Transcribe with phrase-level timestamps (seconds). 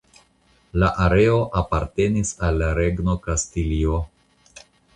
[0.83, 4.01] La areo apartenis al la Regno Kastilio.